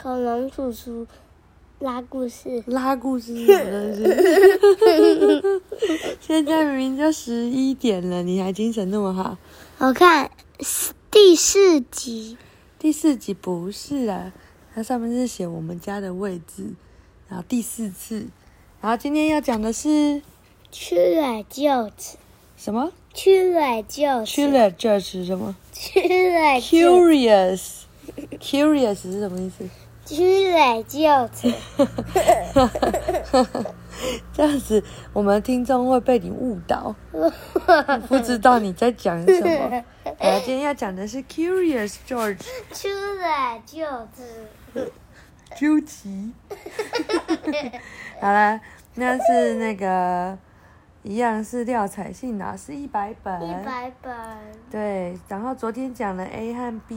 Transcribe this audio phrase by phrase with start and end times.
[0.00, 1.06] 恐龙叔叔
[1.78, 4.04] 拉故事，拉故事是什么东西？
[6.20, 9.38] 现在明明就十一点了，你还精神那么好？
[9.78, 10.30] 我看
[11.10, 12.36] 第四集，
[12.78, 14.32] 第四集不是啊，
[14.74, 16.74] 它上面是写我们家的位置，
[17.28, 18.26] 然后第四次，
[18.82, 20.20] 然后今天要讲的是
[20.70, 22.18] 吃了就吃，
[22.56, 22.92] 什么？
[23.14, 29.66] 吃了就吃，吃了这是什么吃了就？Curious，Curious 是什么意思？
[30.06, 31.52] 吃了就吃，
[34.32, 36.94] 这样子，我们听众会被你误导，
[38.06, 39.82] 不知道你在讲什么。
[40.04, 42.38] 我，今天要讲的是 Curious George
[42.72, 44.92] 吃了就吃，
[45.56, 46.32] 究极。
[48.20, 48.60] 好了，
[48.94, 50.38] 那是那个
[51.02, 53.42] 一样是廖彩信的，是一百本。
[53.42, 54.14] 一百本，
[54.70, 56.94] 对，然后昨天讲了 A 和 B，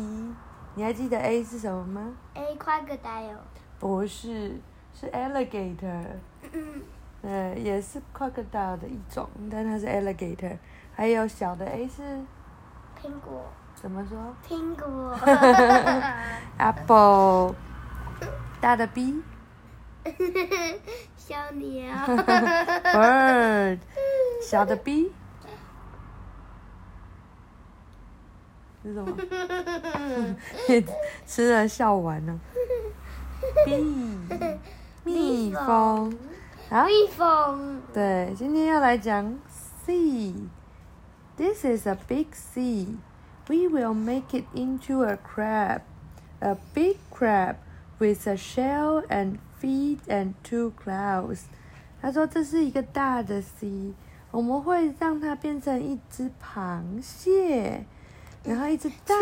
[0.76, 3.38] 你还记得 A 是什么吗？A crocodile，
[3.80, 4.60] 不是，
[4.94, 6.06] 是 alligator。
[6.52, 6.82] 嗯
[7.22, 10.58] 呃，也是 crocodile 的一种，但它是 alligator。
[10.96, 12.02] 还有小的 A 是
[13.02, 13.44] 苹果，
[13.76, 14.18] 怎么说
[14.48, 15.18] 苹果
[16.58, 17.56] ，？apple。
[18.62, 19.22] 大的 B
[21.16, 21.96] 小鸟
[22.84, 23.80] ，bird。
[24.42, 25.12] 小的 B
[28.84, 29.18] 是什么？
[31.26, 32.40] 吃了笑完了。
[33.66, 33.84] B
[35.04, 36.18] 蜜蜂。
[36.70, 36.86] 好。
[36.86, 39.38] 蜜蜂，对，今天要来讲
[39.86, 40.34] sea。
[41.36, 42.98] This is a big sea.
[43.48, 45.82] We will make it into a crab.
[46.40, 47.56] A big crab
[47.98, 51.42] with a shell and feet and two claws.
[52.02, 53.94] 他说这是一个大的 sea，
[54.32, 57.86] 我们会让它变成一只螃蟹，
[58.44, 59.16] 然后一只大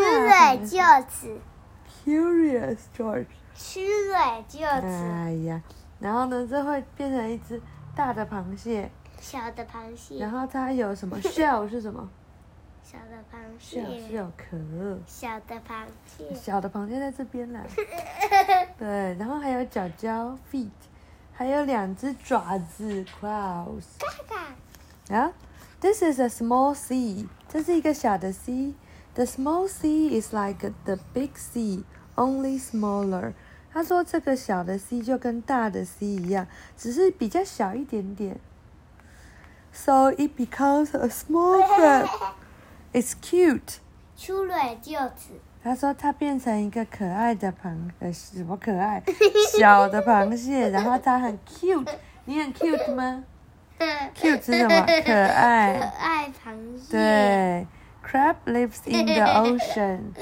[2.03, 3.25] ，Curious George。
[3.55, 3.79] 吃
[4.11, 5.59] 了就吃，哎呀，
[5.99, 7.59] 然后呢，这会变成一只
[7.95, 10.19] 大的螃蟹，小的螃蟹。
[10.19, 11.17] 然，后它有什么？
[11.21, 12.07] shell 是什么？
[12.83, 14.55] 小的螃蟹，有壳，
[15.07, 17.61] 小的螃蟹，小的螃蟹在这边啦。
[18.77, 20.69] 对，然后还有脚脚 feet，
[21.33, 23.03] 还有两只爪子。
[23.19, 23.83] Claws。
[23.97, 24.07] 嘎
[25.09, 25.33] 嘎，啊
[25.81, 28.75] ，This is a small sea，这是一个小的 sea。
[29.17, 31.83] The small sea is like the big sea,
[32.15, 33.33] only smaller。
[33.73, 36.45] 他说这个小的 sea 就跟大的 sea 一样，
[36.77, 38.39] 只是比较小一点点。
[39.73, 42.07] So it becomes a small crab.
[42.93, 43.77] It's cute.
[44.15, 49.01] 出来就吃，他说它变成一个可爱的螃，呃，什么可爱？
[49.57, 51.87] 小的螃蟹，然后它很 cute。
[52.25, 53.23] 你很 cute 吗
[54.15, 54.69] ？cute 是什么？
[54.69, 55.79] 可爱可爱。
[55.79, 57.67] 爱螃蟹，对
[58.06, 60.14] ，crab lives in the ocean。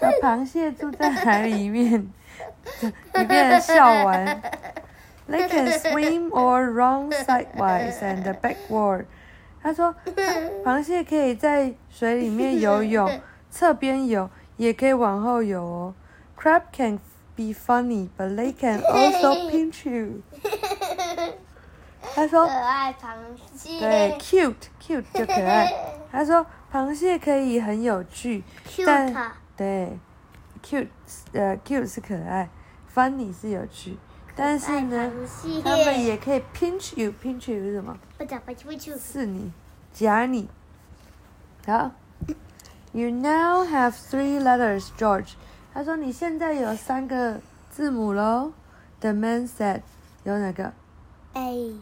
[0.00, 2.12] 那螃蟹住在海里面，
[3.14, 4.40] 你变成笑完。
[5.28, 9.06] They can swim or run sidewise and backward。
[9.60, 9.94] 他说，
[10.64, 15.94] 螃蟹可以在水里面游泳，侧边游，也可以往后游哦。
[16.40, 17.00] Crab can
[17.34, 20.22] be funny, but they can also pinch you。
[22.14, 23.16] 他说可，爱螃
[23.56, 25.72] 蟹，对，cute cute 就可爱。
[26.11, 28.43] 他说螃蟹可以很有趣，
[28.85, 29.97] 但对
[30.63, 30.87] ，cute
[31.31, 32.49] 呃 cute 是可爱
[32.93, 33.97] ，funny 是有趣，
[34.35, 35.11] 但是呢，
[35.63, 37.97] 他们也可以 pinch you，pinch you 是什么？
[38.17, 39.51] 不讲不不不刺你，
[39.93, 40.49] 夹你。
[41.65, 41.91] 好
[42.91, 45.33] ，You now have three letters, George。
[45.73, 47.39] 他说你现在有三个
[47.69, 48.51] 字母喽。
[48.99, 49.81] The man said，
[50.23, 50.73] 有哪个
[51.33, 51.75] ？，A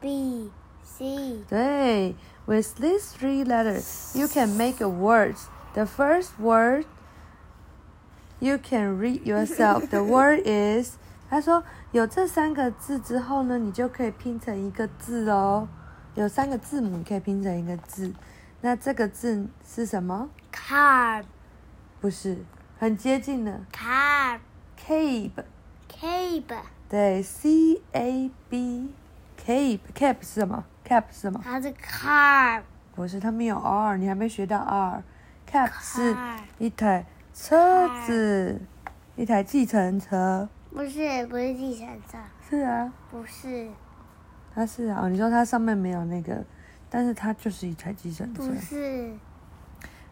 [0.00, 0.50] B
[0.82, 2.14] C，对
[2.46, 5.36] ，with these three letters, you can make a word.
[5.74, 6.86] The first word
[8.40, 9.88] you can read yourself.
[9.88, 10.96] The word is，
[11.28, 15.68] 他说有这三个字之后呢，你就可以拼成一个字哦。
[16.14, 18.14] 有三个字母，你可以拼成一个字。
[18.62, 21.24] 那这个字是什么？carb
[22.00, 22.38] 不是，
[22.78, 23.60] 很接近的。
[23.72, 24.40] carb
[24.86, 28.30] Cabe，cabe 对，C A
[29.46, 31.40] B，cabe，cabe 是什么？cap 是什么？
[31.44, 32.62] 它是 carb
[32.94, 35.02] 不是，它没有 R，你还没学到 R。
[35.48, 36.16] cap 是
[36.58, 38.60] 一台车子，
[39.14, 40.48] 一台计程车。
[40.70, 42.18] 不是不是计程车，
[42.50, 43.68] 是啊，不是
[44.52, 45.02] 它是啊。
[45.02, 46.44] 哦，你说它上面没有那个，
[46.90, 48.54] 但是它就是一台计程车不。
[48.56, 49.12] 是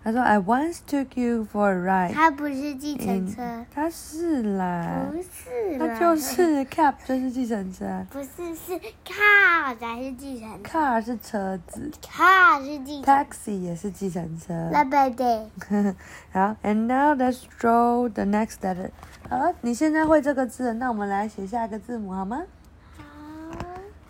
[0.04, 8.06] 他说：“I once took you for a ride。”他不是计程车，他是啦，不是啦，它就是 cab，就是计程车。
[8.10, 8.72] 不是是
[9.02, 14.52] car 才是计程车 car 是车子，car 是计程，taxi 也是计程车。
[14.70, 15.48] 那不对，
[16.32, 18.90] 好，and now let's draw the next letter。
[19.30, 22.42] 好了，你现在会这个字，那我们来写下一个字母好吗？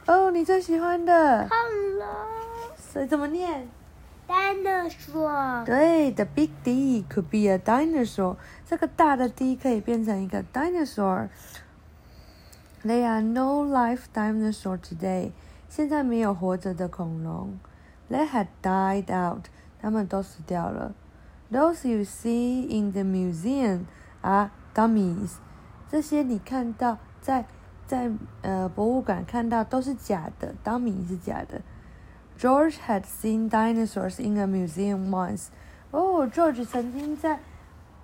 [0.05, 2.08] 好哦，你最喜欢的，，Hello
[2.76, 3.69] 所以怎么念？
[4.26, 8.36] dinosaur，对，the big D could be a dinosaur。
[8.66, 11.28] 这个大的 D 可以变成一个 dinosaur。
[12.84, 15.32] There are no live dinosaur today。
[15.68, 17.58] 现在没有活着的恐龙。
[18.10, 19.46] They had died out。
[19.80, 20.94] 他们都死掉了。
[21.50, 23.84] Those you see in the museum
[24.22, 25.32] are dummies。
[25.90, 27.44] 这些你看到在
[27.86, 28.10] 在
[28.40, 31.60] 呃博物馆看到都是假的，dummy 是假的。
[32.44, 35.47] George had seen dinosaurs in a museum once.
[35.91, 37.39] 哦、g e o r g e 曾经在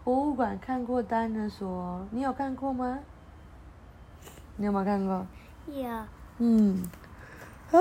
[0.04, 3.00] 博物馆看过 dinosaur，你有看过吗？
[4.58, 5.26] 你有没有看过？
[5.68, 5.90] 有，
[6.40, 6.84] 嗯，
[7.72, 7.80] 好。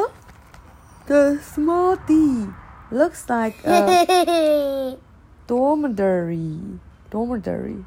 [1.06, 2.48] The small D
[2.90, 4.96] looks like a
[5.46, 6.78] dormitory.
[7.10, 7.84] Dormitory.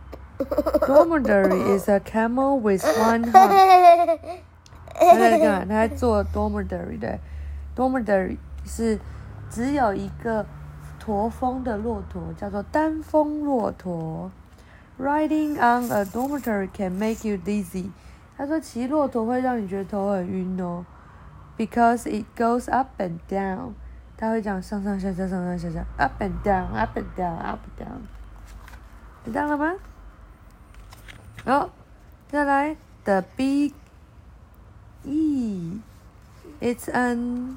[0.85, 4.19] Dormitory is a camel with one hump.
[4.93, 5.65] 他在干嘛？
[5.65, 7.19] 他在做 dormitory 对，
[7.75, 8.98] dormitory 是
[9.50, 10.46] 只有一个
[10.98, 14.30] 驼峰的骆驼，叫做单峰骆驼。
[14.98, 17.90] Riding on a dormitory can make you dizzy。
[18.36, 20.84] 他说骑骆驼会让你觉得头很晕哦
[21.56, 23.72] ，because it goes up and down。
[24.16, 28.00] 他会讲上上下下上上下下，up and down，up and down，up and down。
[29.24, 29.74] 知道了吗？
[31.44, 31.70] 好，
[32.28, 33.72] 再来 the big
[35.04, 35.80] E。
[36.60, 37.56] It's an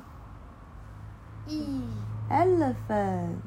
[1.47, 1.63] E
[2.29, 3.37] elephant.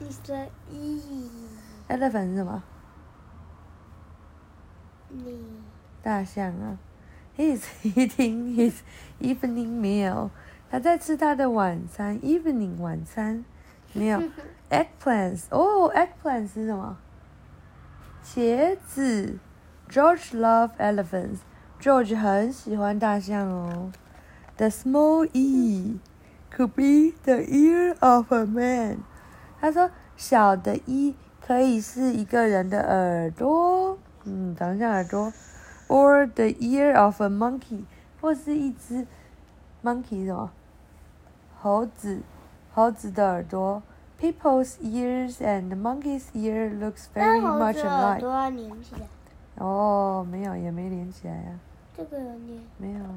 [0.00, 2.62] is the E，Elephant 是什么？
[5.08, 5.38] 你
[6.02, 6.78] 大象啊。
[7.36, 8.80] He's eating his
[9.20, 10.30] evening meal.
[10.70, 13.44] 他在吃他的晚餐，evening 晚餐。
[13.94, 14.22] 没有
[14.70, 16.96] eggplants 哦，eggplants 是什么？
[18.24, 19.38] 茄子。
[19.90, 21.40] George love elephants.
[21.78, 23.92] George 很喜欢大象哦。
[24.56, 25.98] The small e
[26.54, 28.98] could be the ear of a man.
[29.60, 35.32] 他说小的一可以是一个人的耳朵，嗯，长得像耳朵
[35.88, 37.84] ，or the ear of a monkey，
[38.20, 39.06] 或是一只
[39.82, 40.50] monkey 是什么？
[41.60, 42.20] 猴子，
[42.72, 43.82] 猴子的耳朵。
[44.20, 48.20] People's ears and the monkey's ear looks very much alike.
[48.20, 49.08] 朵连起来，
[49.56, 51.58] 哦，没有，也没连起来呀、
[51.96, 53.10] 这个有连，没有啊，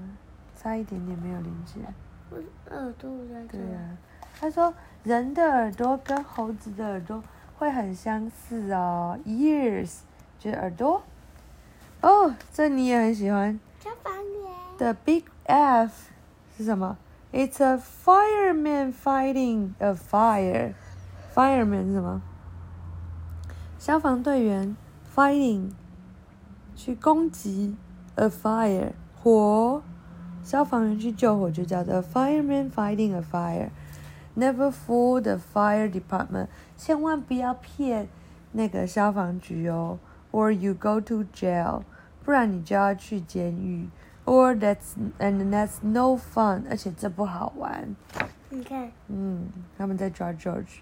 [0.57, 1.93] 差一点点没有连起来。
[2.29, 2.37] 我
[2.71, 3.97] 耳朵在这对啊、
[4.39, 4.73] 他说
[5.03, 7.23] 人的耳朵跟猴子的耳朵
[7.57, 9.99] 会很相似哦，ears
[10.39, 11.01] 就是耳朵。
[12.01, 13.59] 哦，这你也很喜欢。
[13.79, 14.51] 消防员。
[14.77, 16.09] The big F
[16.57, 16.97] 是什么
[17.31, 20.73] ？It's a fireman fighting a fire.
[21.33, 22.21] Fireman 是什么？
[23.79, 24.75] 消防队员
[25.15, 25.71] fighting
[26.75, 27.75] 去攻击
[28.15, 28.91] a fire
[29.21, 29.81] 火，
[30.44, 33.70] 消防员去救火就叫做 fireman fighting a fire.
[34.36, 36.48] Never fool the fire department.
[36.76, 38.08] 千万不要骗
[38.52, 39.98] 那个消防局哦，
[40.32, 41.82] or you go to jail.
[42.24, 43.88] 不然你就要去监狱。
[44.24, 46.64] Or that's and that's no fun.
[46.70, 47.96] 而且这不好玩。
[48.48, 50.80] 你看，嗯，他们在抓 George，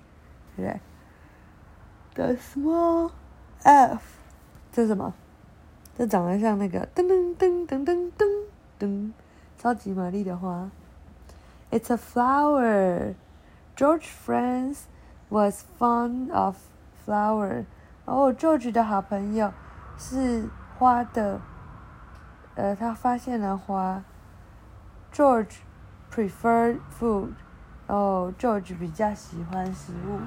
[0.56, 0.80] 对不对？
[2.14, 3.10] The small
[3.62, 4.02] F，
[4.72, 5.14] 这是什么？
[5.96, 8.26] 这长得像那个噔噔噔噔噔噔
[8.78, 9.11] 噔，
[9.63, 10.70] 超级玛丽的花。
[11.72, 13.15] It's a flower.
[13.77, 14.79] George friends
[15.29, 16.58] was fond of
[17.05, 17.63] flower.
[18.03, 19.53] 哦，George 的好朋友
[19.98, 21.39] 是花的，
[22.55, 24.03] 呃，他发现了花。
[25.13, 25.60] George
[26.13, 27.29] preferred food.
[27.88, 30.20] 哦，George 比较喜欢食物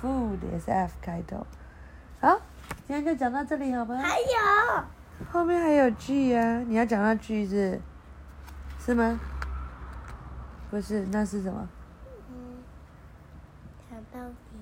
[0.00, 1.44] ，food 也是 F 开头。
[2.20, 2.40] 好，
[2.86, 3.96] 今天就讲到这里好吗？
[3.96, 4.84] 还有
[5.32, 7.80] 后面还有 G 啊，你要讲到 G 是
[8.86, 9.18] 是吗？
[10.70, 11.68] 不是，那是什么？
[12.30, 12.62] 嗯，
[13.90, 14.60] 想到你，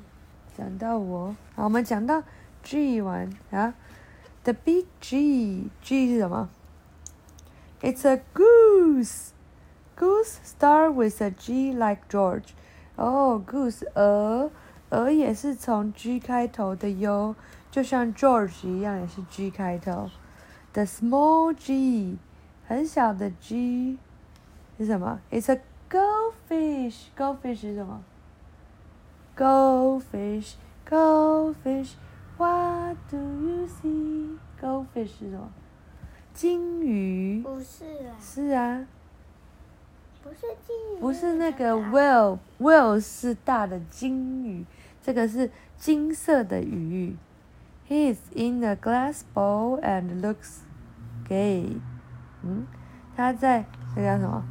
[0.56, 2.22] 讲到我，好，我们讲到
[2.62, 3.74] G 完啊
[4.42, 6.48] ，The big G，G 是什么
[7.82, 9.32] ？It's a goose。
[9.94, 12.52] Goose start with a G like George。
[12.96, 14.50] 哦，goose 鹅，
[14.88, 17.36] 鹅也是从 G 开头的哟，
[17.70, 20.08] 就像 George 一样，也是 G 开头。
[20.72, 22.16] The small G，
[22.66, 23.98] 很小的 G
[24.78, 27.06] 是什么？It's a goldfish。
[27.16, 28.02] Goldfish 是什么
[29.36, 30.54] ？Goldfish
[30.88, 31.92] Goldfish,
[32.36, 34.36] what do you see?
[34.60, 35.50] Goldfish 是什么？
[36.34, 37.40] 金鱼。
[37.42, 38.86] 不是啊，是啊，
[40.22, 44.64] 不是金鱼，不是那个 whale whale 是大的金鱼，
[45.02, 47.16] 这个是金色的鱼。
[47.88, 50.58] He is in a glass bowl and looks
[51.28, 51.78] gay。
[52.42, 52.66] 嗯，
[53.16, 53.64] 他在
[53.94, 54.44] 这叫什么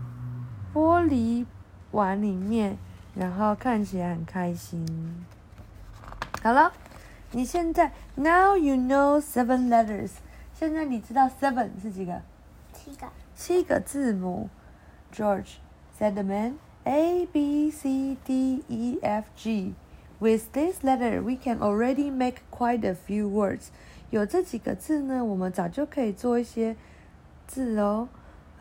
[0.74, 1.46] 玻璃
[1.92, 2.78] 碗里面，
[3.16, 4.86] 然后看起来很开心。
[6.42, 6.74] 好了，
[7.32, 10.12] 你现在 now you know seven letters。
[10.54, 12.22] 现在你知道 seven 是几个？
[12.74, 14.50] 七个，七个字母。
[15.14, 15.58] George
[16.00, 16.56] said the man.
[16.86, 19.74] A B C D E F G.
[20.20, 23.68] With this letter, we can already make quite a few words.
[24.10, 26.76] 有这几个字呢，我们早就可以做一些
[27.48, 28.10] 字哦。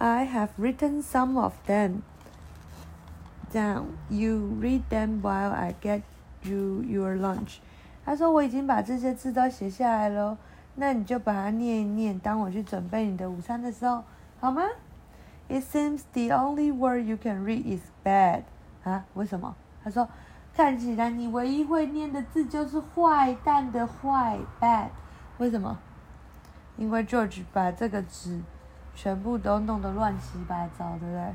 [0.02, 2.04] I have written some of them
[3.52, 3.98] down.
[4.10, 6.02] You read them while I get
[6.44, 7.58] you your lunch.
[8.06, 10.38] 他说我已经把这些字都写下来了，
[10.76, 14.04] 那你就把它念一念，当我去准备你的午餐的时候，
[14.40, 14.64] 好吗？
[15.50, 18.44] It seems the only word you can read is bad.
[18.84, 19.06] 啊？
[19.14, 19.56] 为什么？
[19.84, 20.08] 他说，
[20.54, 24.90] 看起来你唯一会念的字就是坏蛋的坏 bad。
[25.38, 25.78] 为什么？
[26.78, 28.40] 因为 George 把这个纸
[28.95, 31.35] 全部都弄得乱七八糟，对不对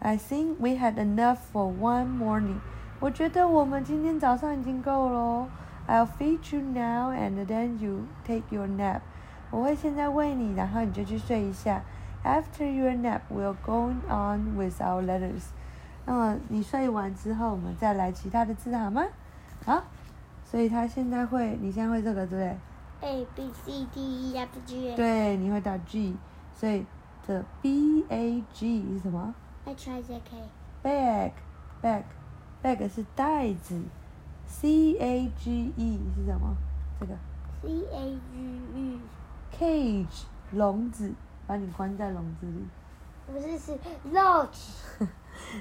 [0.00, 2.58] ？I think we had enough for one morning.
[3.00, 5.48] 我觉得我们今天早上已经够了哦。
[5.86, 9.00] I'll feed you now and then you take your nap.
[9.50, 11.82] 我会现在喂你，然后你就去睡一下。
[12.24, 15.42] After your nap, we'll go on with our letters.
[16.06, 19.04] 那么你睡完之后，我们再来其他的字好吗？
[19.66, 19.82] 好，
[20.44, 22.56] 所以他现在会，你现在会这个对不对
[23.02, 26.16] ？A B C D E F G 对，你会打 G，
[26.54, 26.84] 所以
[27.26, 29.34] 这 B A G 是什么
[29.64, 31.32] H I J K？Bag,
[31.82, 32.04] bag,
[32.62, 33.82] bag 是袋子。
[34.46, 36.54] C A G E 是什么？
[37.00, 37.14] 这个
[37.62, 39.00] C A G E
[39.50, 41.12] cage 笼子，
[41.46, 42.64] 把你关在笼子里。
[43.26, 43.72] 不是是
[44.12, 45.08] Lodge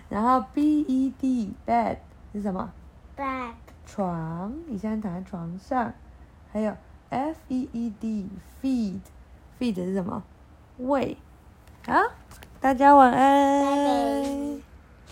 [0.09, 1.97] 然后 B E D bed
[2.33, 2.71] 是什么
[3.15, 3.53] ？？bed
[3.85, 5.93] 床，你现在躺在床上。
[6.51, 6.75] 还有
[7.09, 8.29] F E E D
[8.61, 8.99] feed
[9.57, 10.21] feed 是什么？
[10.77, 11.17] 喂。
[11.85, 12.01] 啊，
[12.61, 13.61] 大家晚安。
[13.63, 14.52] 拜拜